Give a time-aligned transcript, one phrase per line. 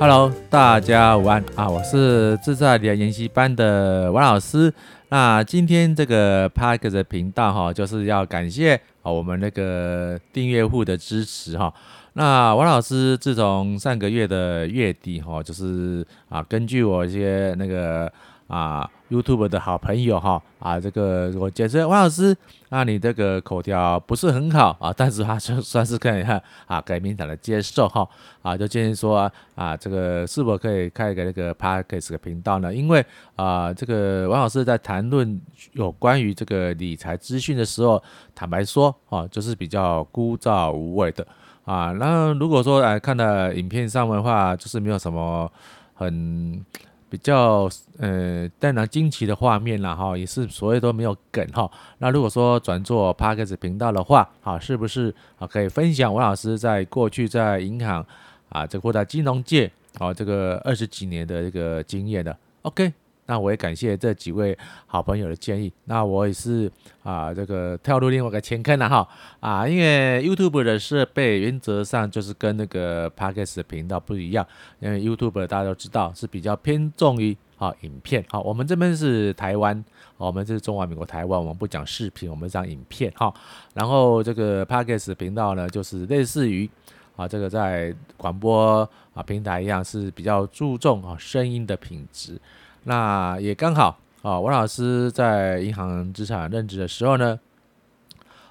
[0.00, 1.68] Hello，大家午安啊！
[1.68, 4.72] 我是自在的研习班的王老师。
[5.08, 11.74] 那今天这个拍个的频道哈，就是要感谢啊我们那个订阅户的支持哈。
[12.12, 18.10] 那王老师自从上个月的月底哈，就是啊根据我一些那个。
[18.48, 22.34] 啊，YouTube 的好朋友哈啊，这个我解释王老师，
[22.70, 28.08] 那你这个口条不是很好啊，但是他就算是可以哈啊，可以勉强的接受哈
[28.40, 32.74] 啊，就建议说啊，这个是否可以开一个那个 Podcast 的频道呢？
[32.74, 33.04] 因为
[33.36, 35.38] 啊，这个王老师在谈论
[35.74, 38.02] 有关于这个理财资讯的时候，
[38.34, 41.26] 坦白说啊，就是比较枯燥无味的
[41.66, 41.92] 啊。
[41.92, 45.52] 那如果说来看的影片上的话，就是没有什么
[45.92, 46.64] 很。
[47.10, 51.70] 比较呃带来惊奇的画面了哈，也是所谓都没有梗哈。
[51.98, 58.04] 那如果说转做 Podcast 频道的话，好，是不是啊可以分享王老师在过去在银行
[58.48, 62.92] 啊这或者金融界啊这个二十几年的这个经验的？OK。
[63.28, 65.70] 那我也感谢这几位好朋友的建议。
[65.84, 66.70] 那我也是
[67.02, 69.06] 啊，这个跳入另外一个前坑了哈
[69.40, 74.46] 啊，因为 YouTube 的设备原则上就是跟那个 Podcast 的频道不一样，
[74.80, 78.24] 因为 YouTube 大家都知道是比较偏重于啊影片。
[78.30, 79.84] 好，我们这边是台湾，
[80.16, 83.32] 我们这是中华民国台湾，我们不讲视频，我们讲影片哈。
[83.74, 86.66] 然后这个 Podcast 频道呢，就是类似于
[87.14, 92.40] 啊这个在广播啊平台一样，是比较注重啊声音的品质。
[92.88, 97.38] 那也刚好啊，王老师在银行资产任职的时候呢，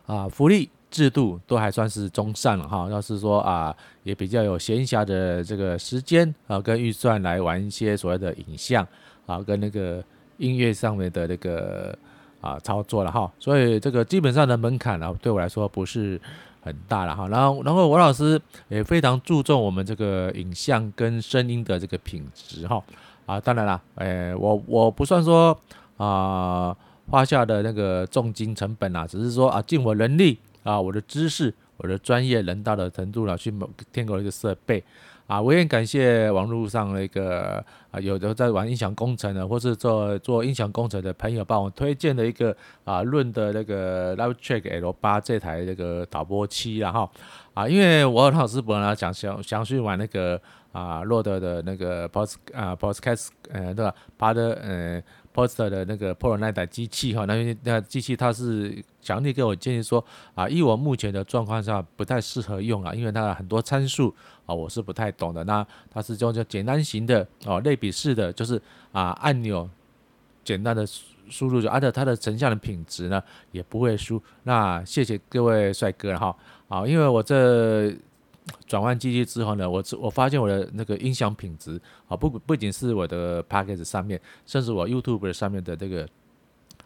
[0.05, 2.87] 啊，福利制度都还算是中上了哈。
[2.91, 8.87] 要是说啊，也比较有闲暇的这个时间啊，跟预算来玩一些所谓的影像
[9.25, 10.03] 啊，跟那个
[10.37, 11.97] 音乐上面的那个
[12.39, 13.31] 啊操作了哈。
[13.39, 16.21] 所以这个基本上的门槛啊，对我来说不是
[16.61, 17.27] 很大了哈。
[17.27, 22.83] 然后，然后王老师也非常注重我们这个影像跟声音的这个品质哈。
[23.27, 25.55] 啊，当然啦，诶，我我不算说
[25.97, 26.73] 啊
[27.09, 34.81] 花下的那个重金成本啊，只是说啊尽我能力啊，我的知识、我的专业能到的程度了，去某添购一个设备
[35.27, 35.41] 啊。
[35.41, 37.61] 我也感谢网络上那个
[37.91, 42.55] 啊，有的在玩音响工程的，或是做做音响工程的朋友，帮我推荐的一个
[42.85, 47.09] 啊润的那个 Live Track L 八这台那个导播器，然后
[47.53, 50.41] 啊，因为我很老师本来想想想去玩那个。
[50.71, 53.93] 啊，洛德的那个 Post 啊 Podcast 呃，对吧？
[54.17, 60.03] 巴的呃 Post 的那个 Pro 那台机器哈，那那机器它是强烈给我建议说
[60.35, 64.13] 啊，以我目前的状况下不太适合用啊，因为它的很多参数
[64.45, 65.43] 啊我是不太懂的。
[65.45, 68.61] 那它是用叫简单型的哦，类比式的，就是
[68.91, 69.67] 啊按钮
[70.43, 70.85] 简单的
[71.29, 74.21] 输入就，而且它的成像的品质呢也不会输。
[74.43, 76.35] 那谢谢各位帅哥哈，
[76.67, 77.95] 啊，因为我这。
[78.65, 86.07] 转换机器之后呢，我我发现我的那个音响品质啊，不不仅是我的 Podcast 上面，甚至我 YouTube 上面的这个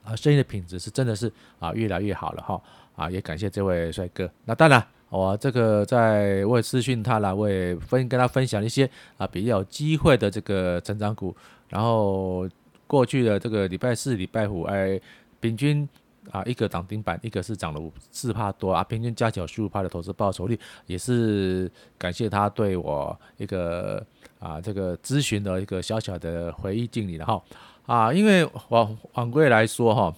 [0.03, 2.61] 啊声音的品质是真的是啊越来越好了哈
[2.95, 4.29] 啊，也感谢这位帅哥。
[4.45, 11.35] 那当然，我这个在我也私讯他了，我也分跟他分享一些啊比较机会的这个成长股，
[11.69, 12.47] 然后
[12.87, 14.99] 过去的这个礼拜四、礼拜五，哎，
[15.39, 15.87] 平均。
[16.29, 24.05] 啊，一个涨停板，一个是涨了五四趴多啊，平均加起来十五趴的投资报酬率，也是感谢他对我一个
[24.39, 27.41] 啊这个咨询的一个小小的回忆敬礼了哈
[27.87, 30.15] 啊，因为往往归来说哈，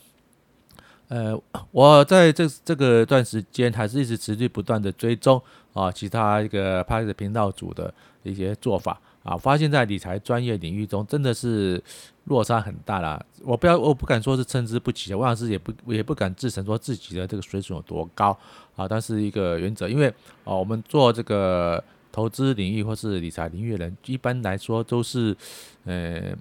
[1.07, 1.41] 呃，
[1.71, 5.41] 我在这这个段时间还是一直持续不断的追踪
[5.71, 7.93] 啊其他一个拍的频道组的
[8.23, 8.99] 一些做法。
[9.23, 11.81] 啊，发现在理财专业领域中，真的是
[12.25, 13.19] 落差很大啦。
[13.41, 18.38] 我不要，我不敢说是参差不齐，王老师也不也不敢自称说自己的这个水准有多高
[18.75, 18.88] 啊。
[18.88, 20.07] 但是一个原则，因为
[20.44, 25.35] 啊，我们做这个投资领域或是理财领域的人，一般来说都是，
[25.85, 26.35] 呃。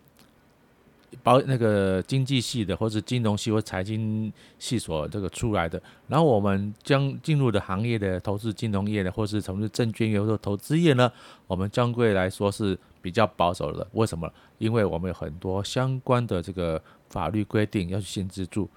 [1.23, 11.11] 保那个经济系的，或是金融系或财经系所这个出来的，然后我们将进入的行业的投资金融业的，或是从事证券业或者投资业呢，
[11.47, 13.87] 我们相对来说是比较保守的。
[13.93, 14.33] 为什么？
[14.59, 18.69] 因为我们有很多相关的这个法律规定要去限制住。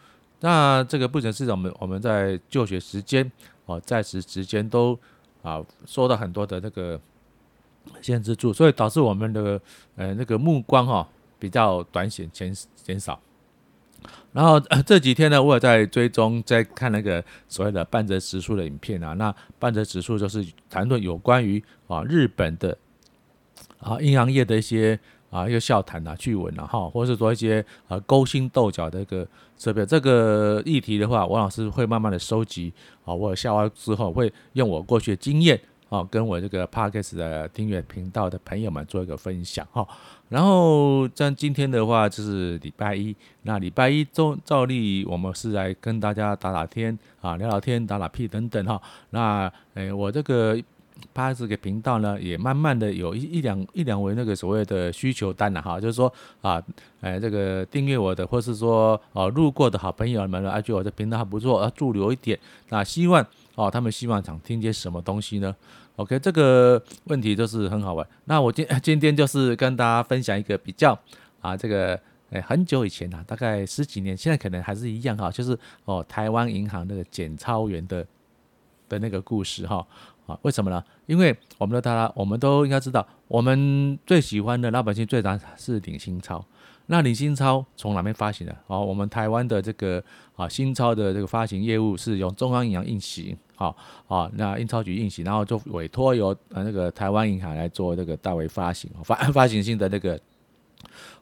[0.42, 3.32] 那这个不仅是我们我们在就学时间
[3.66, 4.98] 哦，在职时间都
[5.42, 7.00] 啊受到很多的这个
[8.02, 9.60] 限制住，所以导致我们的
[9.96, 11.08] 呃那个目光哈。
[11.46, 13.20] 比较短险减减少，
[14.34, 19.14] 然后这几天呢，我也在追踪，在看那个所谓的半泽直树的影片啊。
[19.14, 22.76] 那半泽直树就是谈论有关于啊日本的
[23.80, 25.00] 啊银行业的一些
[25.30, 39.88] 啊一个笑谈啊趣闻啊哈，或者是说一些啊勾心斗角的一个这个这个议题的话，王老师会慢慢的收集啊，我下完之后会用我过去的经验啊，跟我这个 Podcast 的订阅频道的朋友们做一个分享哈。
[40.30, 48.82] 然后像今天的话就是礼拜一，那礼拜一周照例我们是来跟大家打打天啊，聊聊天，打打屁等等哈。
[49.12, 50.58] 那诶，我这个
[51.14, 56.12] Podcast 的频道呢，也慢慢的有一一两一两位那个所谓的需求单了哈，就是说
[56.42, 56.62] 啊，
[57.02, 62.40] 诶，这个订阅我的，或是说哦路过的好朋友们呢，啊觉得我的频道还不错，要驻留一点，
[62.70, 63.26] 那希望
[63.56, 65.56] 哦他们希望想听些什么东西呢
[65.98, 68.08] ？OK，这个问题就是很好玩。
[68.26, 70.98] 那我今 今天就是跟大家分享一个比较
[71.42, 72.00] 啊，这个
[72.32, 78.06] 诶很久以前啊，大概十几年，现在可能还是一样哈，就是哦台湾银行那个检钞员的
[78.90, 79.86] 的那个故事哈
[80.26, 80.84] 啊，为什么呢？
[81.06, 86.44] 因为我们的大家我们都应该知道，我们最喜欢的老百姓最常是领新钞。
[86.88, 88.56] 那领新钞从哪边发行的？
[88.68, 90.04] 哦，我们台湾的这个
[90.36, 93.36] 啊新钞的这个发行业务是由中央银行印行。
[93.56, 93.76] 好，
[94.08, 100.20] 啊，那印钞局印行，然后就委托由呃那个台湾银行来做这个代为发行，发 发行性的那个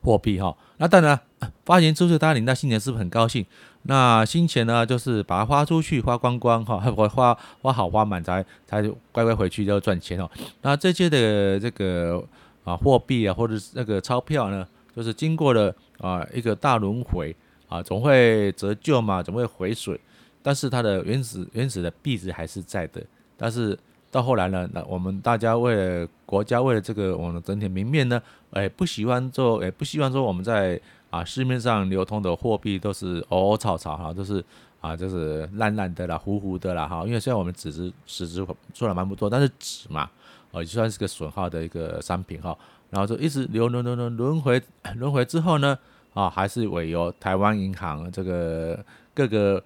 [0.01, 0.55] 货币哈。
[0.77, 1.19] 那当然
[1.65, 3.45] 发行出去，大家领到新钱是不是很高兴？
[3.83, 8.81] 那新钱呢，就是把它花出去，花光光哈，花 花花好花满才才
[9.11, 10.29] 乖乖回去就赚钱哦。
[10.61, 12.23] 那这些的这个
[12.63, 14.65] 啊货币啊，或者是那个钞票呢，
[14.95, 17.35] 就是经过了啊一个大轮回
[17.67, 19.99] 啊，总会折旧嘛，总会回水。
[20.41, 23.01] 但是它的原始原始的币值还是在的，
[23.37, 23.77] 但是
[24.13, 28.21] 到后来呢，那我们大家为了国家，为了这个我们整体明面呢，
[28.51, 30.79] 哎，不喜欢做，哎，不希望说我们在
[31.09, 34.45] 啊市面上流通的货币都是凹凹槽槽哈，都是
[34.81, 40.07] 啊就是烂烂的啦、糊糊的啦哈，因为虽然我们纸质纸质做了蛮不错，但是纸嘛，
[40.51, 42.55] 哦也算是个损耗的一个商品哈，
[42.91, 44.61] 然后就一直流轮轮轮轮回
[44.95, 45.75] 轮回之后呢，
[46.13, 48.85] 啊还是委由台湾银行这个
[49.15, 49.63] 各个。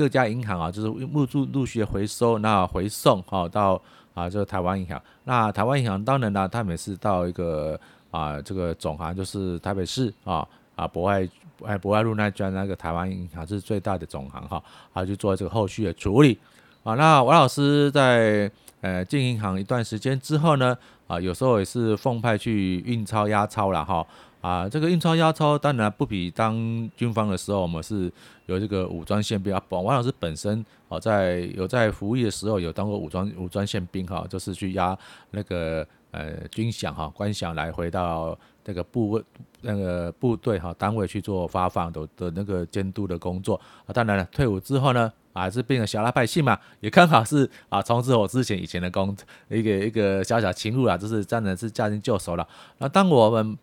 [0.00, 3.78] 各家银行啊，就是陆续陆续回收，那回送哈到
[4.14, 4.98] 啊，这个台湾银行。
[5.24, 7.78] 那台湾银行当然呢，他每次到一个
[8.10, 11.28] 啊，这个总行就是台北市啊啊博爱
[11.66, 14.62] 哎博爱路那家那个台湾银行是最大的总行哈，
[14.94, 16.38] 啊去做这个后续的处理
[16.82, 16.94] 啊。
[16.94, 18.50] 那王老师在
[18.80, 20.74] 呃进银行一段时间之后呢，
[21.08, 24.06] 啊有时候也是奉派去运钞押钞了哈。
[24.40, 26.54] 啊这个印钞押钞当然不比当
[26.96, 28.10] 军方的时候，我们是
[28.46, 29.62] 有这个武装宪兵啊。
[29.68, 34.96] 王老师本身哦，在有在服役的时候有当过武装武装宪兵哈，就是去押
[35.30, 39.22] 那个呃军饷哈官饷来回到那个部位
[39.60, 43.92] 那个部队哈单位去做发放的的那个监督的工作啊。
[43.92, 49.14] 当然了，退伍之后呢，还是变成小老百姓嘛，也刚好是啊从事我之前以前的工
[49.48, 52.48] 一个一个小小情路啊，就是真的是驾轻就熟了。
[52.78, 53.56] 那当我们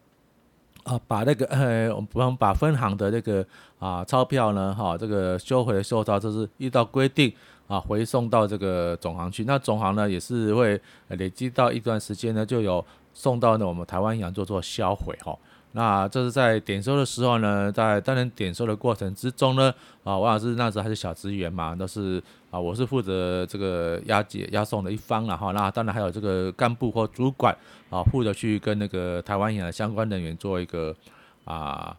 [0.88, 3.46] 啊，把那个呃，我们把分行的那个
[3.78, 7.32] 啊钞票呢，哈，这个收回收到，这是依照规定
[7.68, 9.44] 啊回送到这个总行去。
[9.44, 10.80] 那总行呢也是会
[11.10, 15.38] 累积到一段时间呢，就有送到呢我们台湾银行做做销毁哈。
[15.74, 19.70] 那这是在点收的时候呢，在当然点收的过程之中呢，
[20.06, 22.24] 啊，王老师那时候还是小职员嘛，都是
[22.60, 25.52] 我是负责这个押解押送的一方了哈。
[25.52, 27.56] 那当然还有这个干部或主管
[27.90, 30.96] 啊，负责去跟那个台湾银行相关人员做一个
[31.46, 31.96] 啊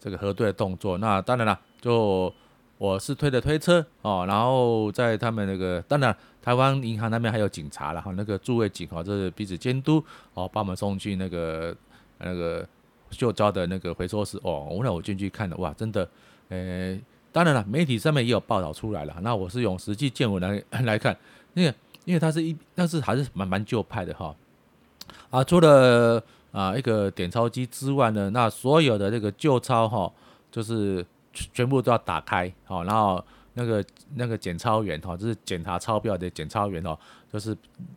[0.00, 0.98] 这个核对的动作。
[0.98, 2.32] 那当然了，就
[2.78, 11.74] 我是推的推车哦，然后在他们那个当然台湾银行那边还有警察了哈，那个驻卫警哈，这是彼此监督哦，把我们送去那个
[12.18, 12.66] 那个。
[13.10, 16.08] 旧招的那个回收室哦，我那我进去看了，哇，真的，
[16.48, 17.00] 诶，
[17.34, 19.16] 当然了，媒体上面也有报道出来了。
[19.20, 21.16] 那我是用实际见闻来 来看，
[21.54, 21.74] 那个，
[22.04, 24.32] 因为它是一，但是还是蛮蛮旧派的哈。
[25.30, 26.22] 啊，除了
[26.52, 30.12] 啊一个点钞机之外呢，那所有的这个旧钞哈，
[30.52, 33.24] 就是全部都要打开，好，然后
[33.54, 36.96] 那个那个检钞员哈，就是检查钞票的检钞员哦，
[37.32, 37.56] 就是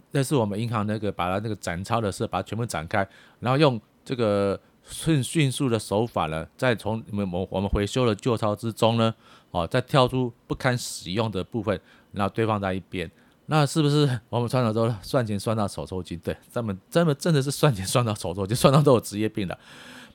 [0.09, 3.07] 那是我们银行那个把它那个展钞的时候，把它全部展开，
[3.39, 4.59] 然后用这个。
[4.89, 9.13] 迅迅速的手法呢，再从你们我我们回收的旧钞之中呢，
[9.51, 11.79] 哦，再挑出不堪使用的部分，
[12.13, 13.09] 然后堆放在一边。
[13.47, 16.17] 那是不是我们传统都算钱算到手抽筋？
[16.19, 19.57] 对，这么这么真的是算钱算到手抽筋，算到都有职业病了。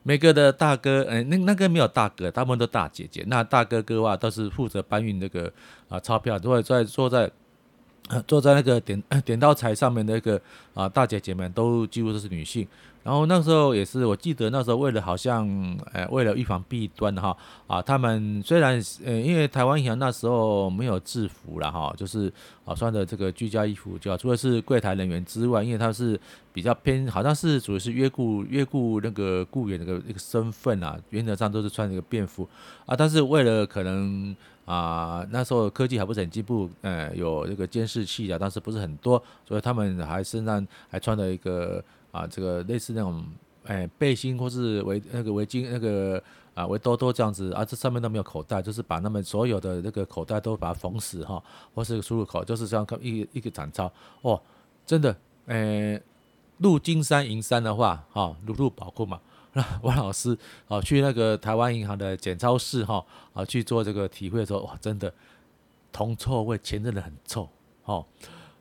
[0.02, 3.24] 每个的大哥，哎，那那个没有大哥，大部分都大姐姐。
[3.28, 5.52] 那大哥哥啊，都是负责搬运那个
[5.88, 7.30] 啊钞票，都会在坐在。
[8.26, 10.40] 坐在那个点点到台上面那个
[10.74, 12.66] 啊大姐姐们都几乎都是女性，
[13.02, 15.48] 然后那时候也是，我记得那时候为了好像，
[15.92, 17.34] 呃，为了预防弊端哈，
[17.66, 22.30] 啊，他们虽然，呃，因为台湾银行那时候没有制服了哈，就是
[22.64, 26.18] 啊穿的这个居家衣服，就除了是柜台人员之外，因为他是
[26.52, 32.46] 比较偏，好像是主要是约雇约雇那个雇员那个那个身份啊，原则上都是穿那个便服。
[32.84, 41.82] 啊，但是为了可能啊那时候科技还不是很进步，呃，有这个监视器啊，但是不是很多，所以他们还身上还穿了一个。
[42.12, 43.24] 啊，这个类似那种，
[43.64, 51.42] 哎，背心或是围那个围巾，那个啊围兜兜这样子，啊，这上面都没有口袋，就是把他们所有的那个口袋都把它缝死哈，
[51.74, 53.90] 或是输入口，就是这样一个一个展昭
[54.20, 54.38] 哦，
[54.84, 55.16] 真的，
[55.46, 55.98] 哎，
[56.58, 59.18] 入金山银山的话，哈，如入宝库嘛。
[59.54, 60.36] 那王老师
[60.68, 65.12] 啊，去那个台湾银行的检钞室哈，啊去做这个体会的时候，哇，真的
[65.92, 67.48] 铜臭味，钱真的很臭，
[67.82, 68.04] 哈。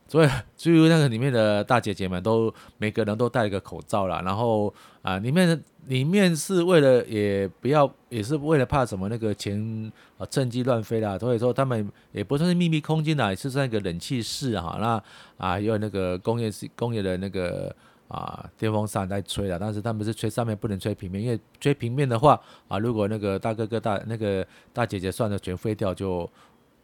[0.08, 15.02] 所以，至于那个里面的大姐姐们都每个人都戴一个口罩了，然后啊，里面里面是为了也不要，也是为了怕什么那个钱啊趁机乱飞啦，所以说他们也不算是秘密空间啦，是在一个冷气室哈，那
[15.38, 17.74] 啊有那个工业室工业的那个
[18.12, 22.38] 啊电风扇在吹了，但是他们是吹上面不能吹平面，因为吹平面的话
[22.68, 26.28] 啊，如果那个大哥哥大那个大姐姐算了全飞掉就。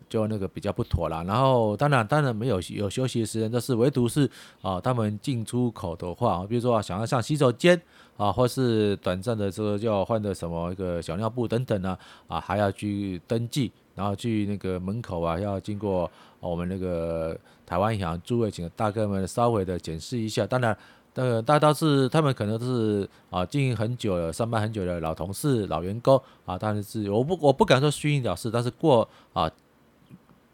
[0.09, 4.27] 就那个比较不妥啦，然后当然当然没有有休息的时间，但是唯独是
[4.63, 7.79] 啊，他们进出口的话，比如说想要上洗手间
[8.17, 20.47] 啊，或是短暂的这个要换的什么一个小尿布等等呢啊，还要去登记，然后去那个门口啊，要经过我们那个台湾银行诸位请大哥们稍微的检视一下。
[20.47, 20.75] 当然，
[21.19, 29.51] 呃，大都是他们可能都是啊经营很久了、上班很久的老同事、老员工啊，但是我不我不敢说虚应了事，但是过啊。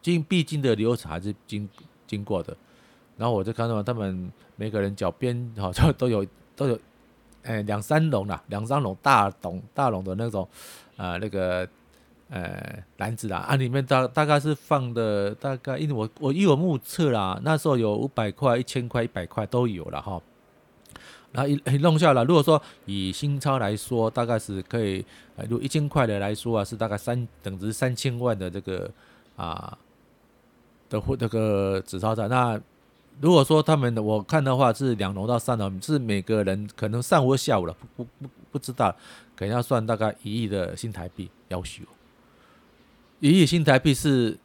[0.05, 1.67] 经必经的流程还是经
[2.07, 2.55] 经过的，
[3.17, 6.79] 然后我就看到他们每个人脚边好像都有都有，
[7.43, 10.47] 哎两三笼啦，两三笼大笼大笼的那种，
[10.99, 11.67] 呃那个
[12.29, 20.21] 呃篮子啦，啊里面大大概是放的大概，因为我我依我目测啦，那时候有五百块、一千块、一百块都有了哈，
[21.35, 25.05] 然后一弄下来，如果说以新钞来说，大概是可以，
[25.51, 28.91] 如一千块的来说啊，是大概三等值三千万的这个
[29.37, 29.77] 啊。
[30.91, 32.61] 的或那个纸钞在那，
[33.19, 38.95] 如果说他们的我看的话是两笼到三笼，是每个人可能上午或下午了，不不不不知道，
[39.35, 41.83] 可能要算大概一亿的新台币要求，
[43.19, 44.39] 一亿新台币是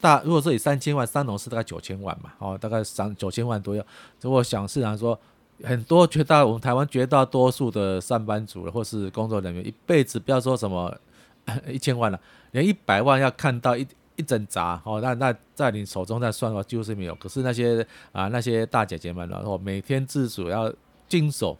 [0.00, 3.86] 大，如果说以三千万三笼是大概九千万嘛，哦，大概三九千万多要，
[4.20, 5.18] 如果想市场说
[5.62, 10.94] 很多绝大我们台湾绝大多数的上班族或是工作人员一辈子不要说什么
[11.70, 12.20] 一千万了，
[12.52, 13.86] 连一百万要看到一。
[14.16, 17.12] 一整扎哦，那那在你手中在算的话就是没有。
[17.16, 20.72] 可是那些啊那些大姐姐们，然后每天自主要
[21.08, 21.58] 经手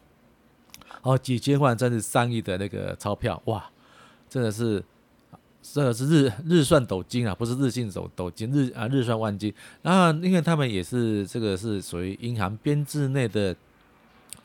[1.03, 3.69] 哦几千万甚至上亿的那个钞票，哇，
[4.29, 4.81] 真的是
[5.61, 9.53] 真的是日日算斗金啊，不是日进斗斗金，日啊日算万金。
[9.83, 13.57] 然后因为他们也是这个是属于银行编制内的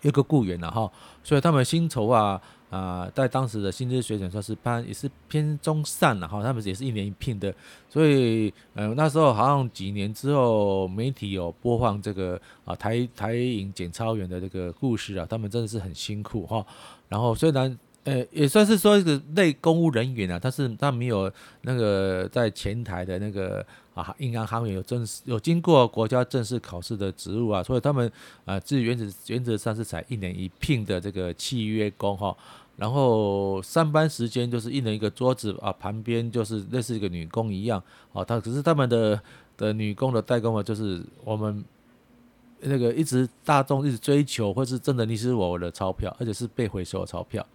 [0.01, 0.91] 一个雇员了哈，
[1.23, 2.41] 所以他们薪酬啊。
[2.69, 7.51] 啊、在当时的薪资水准算是偏也是偏中上了哈，他们也是一年一聘的，
[7.89, 16.63] 所以呃那时候好像几年之后，媒体有播放这个啊台台影检钞员的这个故事啊，他们真的是很辛苦哈。
[17.07, 21.31] 然后虽然呃也算是说一个类公务人员啊，但是他没有
[21.63, 23.65] 那个在前台的那个
[23.99, 28.11] 啊银行行员有正式有经过国家正式考试的职务啊，所以他们
[28.45, 32.35] 啊至于原则原则上是采一年一聘的这个契约工哈。
[32.77, 38.23] 然后上班时间就是一人一个桌子啊，旁边就是类似一个女工一样啊。
[38.23, 39.21] 他可是他们的
[39.57, 41.61] 的女工的代工啊，就是我们
[42.61, 47.45] 那个一直大众一直追求，或是真的你是我的钞票，而且是被回收的钞票。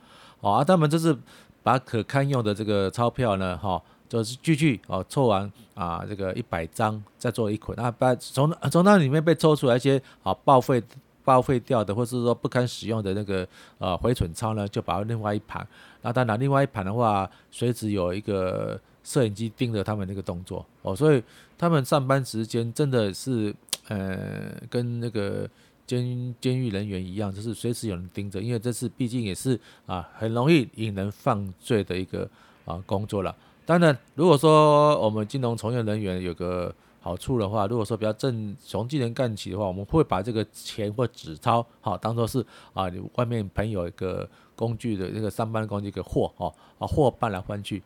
[0.42, 1.16] 啊，他们就是
[1.62, 10.82] 把可堪用的这个钞票呢，哈，就是继续哦凑完啊，这个一百张再做一捆，那，把从从那里面被抽出来一些啊报废。
[11.26, 15.66] 报废掉的，或是说不堪使用的那个呃回存钞呢，就把另外一盘。
[16.02, 21.24] 那当然，另外一盘的话，随时有一个摄影机盯着他们那个动作哦，所以
[21.56, 23.54] 他们上班时间真的是
[23.88, 25.48] 呃跟那个
[25.86, 32.28] 监监狱人员一样，就是随时有人盯着，因为这是毕竟也是啊很容易引人犯罪的一个
[32.66, 33.34] 啊工作了。
[33.66, 42.44] 当然，如果说我们金融从业人员有个好处的话，如果说比较正从技能干起的话，我们会把这个钱或纸钞好当做是
[42.74, 47.82] 啊，你外面朋友一个工具的那个上班工具一个货哦，啊货搬来搬去，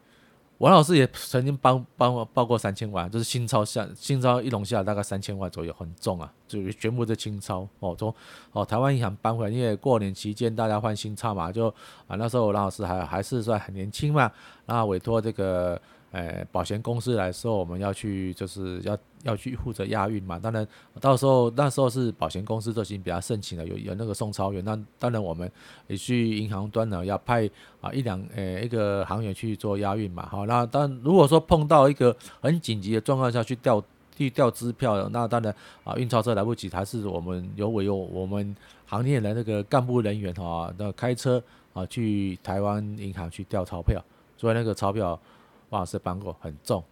[0.59, 8.15] 王老师也曾经帮帮我报过三千万，就是新钞下新钞一笼下来大概三千万左右，很重啊，就全部是清钞哦，从
[8.53, 11.69] 哦台湾银行搬回来，因为过年期间大家换新钞嘛，就
[12.07, 14.31] 啊那时候王老师还还是算很年轻嘛，
[14.67, 15.81] 然后委托这个。
[16.11, 20.39] 呃，保险公司来说，我们要去就是要要去负责押运嘛。
[20.39, 20.67] 当然，
[21.03, 24.65] 到时候那时候是保险公司都已经比较盛情了，有有那个送钞员。
[24.65, 25.51] 那当然我们
[25.87, 27.47] 也去银行端呢，要派
[27.83, 30.27] 啊一两呃一个行员去做押运嘛。
[30.31, 33.85] 好，那当如果说碰到一个很紧急的状况下去调
[34.17, 41.43] 去调支票，那当然啊运钞车来不及，还是我们有委由我们行业的那个干部人员哈，那开车
[41.75, 44.03] 啊去台湾银行去调钞票，
[44.39, 45.21] 所以那个钞票。
[45.71, 46.83] 王老师搬过很重，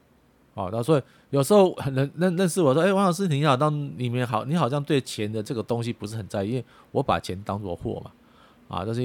[0.54, 8.10] 哦，那所以有时候很认认认识我说，哎，王老师你好，当里面好，你好像对钱的这个东西不是很在意，因为我把钱当做货嘛，
[8.68, 9.00] 啊，就是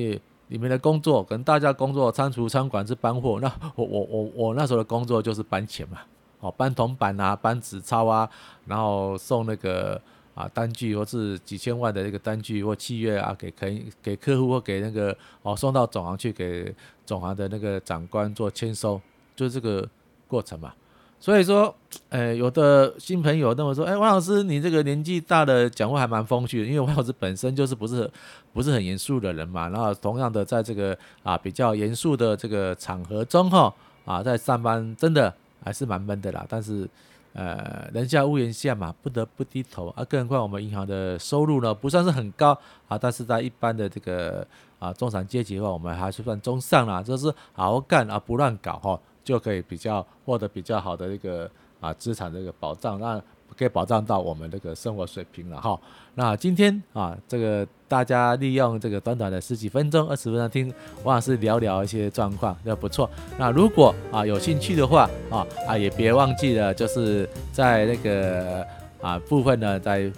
[0.49, 5.99] 里面的工作跟大家工作，仓储仓管是搬货，那我我我我那时候的工作就是搬钱嘛，
[6.41, 8.29] 哦，搬铜板啊，搬纸钞啊，
[8.65, 10.01] 然后送那个
[10.35, 16.73] 啊单据或是几千万的那个单据或契约啊，给可以给客户或给那个哦送到总行去给
[17.05, 18.99] 总行的那个长官做签收。
[19.35, 19.87] 就是这个
[20.27, 20.73] 过程嘛，
[21.19, 21.73] 所以说，
[22.09, 28.09] 呃，有的新朋友那么说，哎，王老师，你这个年纪大的讲话还蛮风趣的，因为王老师本身就是不是
[28.53, 33.73] 不是很严肃的人嘛，然后同样的在这个啊比较严肃的这个场合中哈，
[34.05, 35.33] 啊在上班真的
[35.63, 36.89] 还是蛮闷的啦，但是
[37.33, 39.89] 呃人家屋檐下嘛，不得不低头。
[39.95, 42.57] 啊，更何况我们银行的收入呢不算是很高
[42.87, 44.45] 啊，但是在一般的这个
[44.79, 48.99] 啊中产阶级的话，我们还是算中上啦，就是好好干啊，不乱搞哈。
[49.23, 51.49] 就可以比较获得比较好的一个
[51.79, 53.21] 啊资产的一个保障，那
[53.57, 55.79] 可以保障到我们这个生活水平了哈。
[56.15, 60.73] 那今天啊，这个大家利用这个短短的十几分钟、二十分钟听
[61.03, 63.09] 王老师聊聊一些状况，那不错。
[63.37, 68.65] 那如果啊有兴趣的话啊啊也别忘记了，就是在那个
[69.01, 70.09] 啊部分呢，再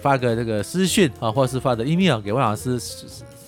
[0.00, 2.78] 发个这个私讯啊，或是发个 email 给王老师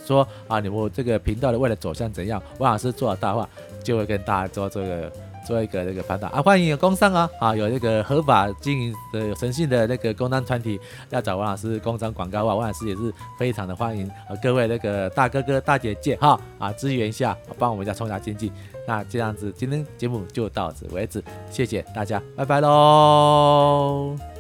[0.05, 2.43] 说啊，你们这个频道的未来走向怎样？
[2.59, 3.49] 王老师做了大话。
[3.83, 5.13] 就会跟大家做这个
[5.45, 10.81] 做一个这个判断啊，欢迎有工商啊啊，有那个合法经营的有诚信的那个工商团体
[11.11, 18.53] 要找王老师工商广告啊，王老师也是非常的欢迎啊，各位那个大哥哥大姐姐哈啊支援一下，帮我们家冲下经济。
[18.87, 24.32] 那这样子，今天节目就到此为止，谢谢大家，拜拜喽。